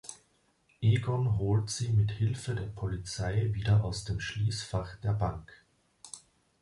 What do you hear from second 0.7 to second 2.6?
Egon holt sie mit Hilfe